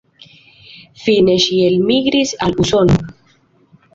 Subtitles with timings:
[1.01, 2.97] Fine ŝi elmigris al Usono.